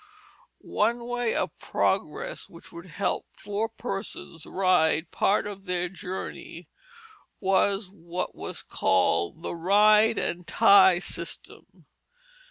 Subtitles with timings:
[0.63, 6.67] One way of progress which would help four persons ride part of their journey
[7.39, 11.85] was what was called the ride and tie system.